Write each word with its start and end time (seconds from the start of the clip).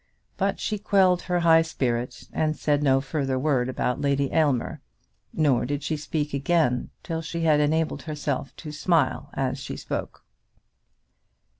But 0.35 0.59
she 0.59 0.79
quelled 0.79 1.21
her 1.21 1.41
high 1.41 1.61
spirit, 1.61 2.27
and 2.33 2.57
said 2.57 2.81
no 2.81 3.01
further 3.01 3.37
word 3.37 3.69
about 3.69 4.01
Lady 4.01 4.33
Aylmer. 4.33 4.81
Nor 5.31 5.67
did 5.67 5.83
she 5.83 5.95
speak 5.95 6.33
again 6.33 6.89
till 7.03 7.21
she 7.21 7.41
had 7.41 7.59
enabled 7.59 8.01
herself 8.01 8.51
to 8.55 8.71
smile 8.71 9.29
as 9.35 9.59
she 9.59 9.77
spoke. 9.77 10.23